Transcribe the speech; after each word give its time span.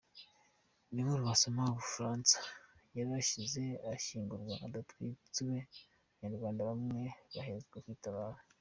Indi 0.89 1.01
nkuru 1.05 1.23
wasoma: 1.29 1.61
U 1.69 1.77
Bufaransa: 1.81 2.37
Yarashyize 2.97 3.63
ashyingurwa 3.93 4.53
adatwitswe, 4.65 5.53
Abanyarwanda 6.15 6.61
bamwe 6.69 7.01
bahezwa 7.35 7.77
ku 7.83 7.89
itabaro. 7.97 8.39